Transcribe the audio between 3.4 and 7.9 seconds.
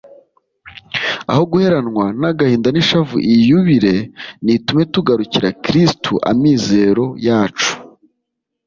yubile nitume tugarukira kristu amizero yacu.